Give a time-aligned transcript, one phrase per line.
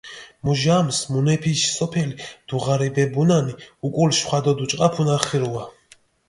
[0.47, 3.55] მუჟამს მუნეფიში სოფელი დუღარიბებუნანი,
[3.91, 5.63] უკული შხვადო დუჭყაფუნა ხირუა.